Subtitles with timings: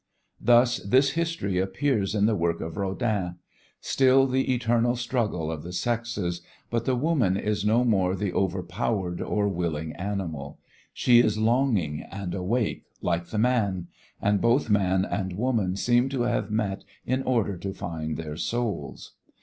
[0.39, 3.35] Thus this history appears in the work of Rodin;
[3.81, 9.21] still the eternal struggle of the sexes, but the woman is no more the overpowered
[9.21, 10.57] or willing animal.
[10.91, 16.23] She is longing and awake like the man, and both man and woman seem to
[16.23, 19.13] have met in order to find their souls.